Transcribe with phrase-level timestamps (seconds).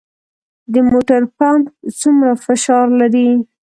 [0.73, 1.65] د موټر پمپ
[2.01, 3.29] څومره فشار لري؟